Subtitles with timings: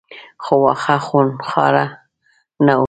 [0.43, 1.85] خو واښه خونخواره
[2.65, 2.79] نه وو.